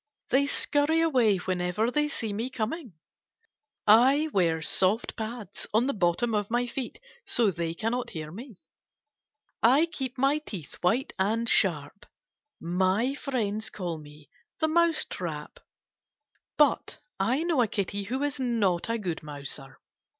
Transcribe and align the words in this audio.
They 0.31 0.47
scurry 0.47 1.01
away 1.01 1.37
whenever 1.37 1.91
they 1.91 2.07
see 2.07 2.33
me 2.33 2.49
coming. 2.49 2.93
I 3.85 4.29
wear 4.33 4.59
soft 4.63 5.15
pads 5.15 5.67
on 5.75 5.85
the 5.85 5.93
bottom 5.93 6.33
of 6.33 6.49
my 6.49 6.65
feet 6.65 6.99
so 7.23 7.51
they 7.51 7.75
cannot 7.75 8.09
hear 8.09 8.31
me. 8.31 8.63
I 9.61 9.85
keep 9.85 10.17
my 10.17 10.39
teeth 10.39 10.79
white 10.81 11.13
and 11.19 11.47
sharp. 11.47 12.07
My 12.59 13.13
friends 13.13 13.69
call 13.69 13.99
me 13.99 14.27
* 14.43 14.59
the 14.59 14.67
Mouse 14.67 15.05
Trap.' 15.05 15.59
But 16.57 16.97
I 17.19 17.43
know 17.43 17.61
a 17.61 17.67
Kitty 17.67 18.01
who 18.05 18.23
is 18.23 18.39
not 18.39 18.89
a 18.89 18.97
good 18.97 19.21
mouser. 19.21 19.77